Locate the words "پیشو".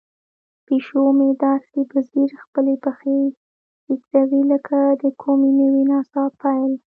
0.65-1.01